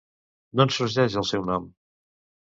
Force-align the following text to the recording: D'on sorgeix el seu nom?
D'on 0.61 0.71
sorgeix 0.77 1.17
el 1.21 1.25
seu 1.31 1.43
nom? 1.49 1.67